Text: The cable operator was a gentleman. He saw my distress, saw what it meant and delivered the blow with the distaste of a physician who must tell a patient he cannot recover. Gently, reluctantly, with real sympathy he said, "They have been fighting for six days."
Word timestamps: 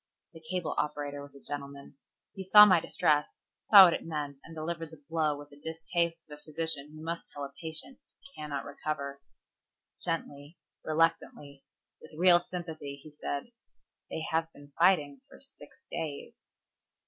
The 0.33 0.39
cable 0.39 0.73
operator 0.79 1.21
was 1.21 1.35
a 1.35 1.39
gentleman. 1.39 1.97
He 2.33 2.43
saw 2.43 2.65
my 2.65 2.79
distress, 2.79 3.27
saw 3.69 3.83
what 3.85 3.93
it 3.93 4.03
meant 4.03 4.37
and 4.43 4.55
delivered 4.55 4.89
the 4.89 5.03
blow 5.07 5.37
with 5.37 5.51
the 5.51 5.59
distaste 5.61 6.25
of 6.27 6.39
a 6.39 6.41
physician 6.41 6.91
who 6.95 7.03
must 7.03 7.27
tell 7.29 7.43
a 7.43 7.53
patient 7.61 7.99
he 8.19 8.31
cannot 8.35 8.65
recover. 8.65 9.21
Gently, 10.03 10.57
reluctantly, 10.83 11.65
with 12.01 12.13
real 12.19 12.39
sympathy 12.39 12.95
he 12.95 13.11
said, 13.11 13.51
"They 14.09 14.21
have 14.27 14.51
been 14.53 14.73
fighting 14.79 15.21
for 15.29 15.39
six 15.39 15.85
days." 15.91 16.33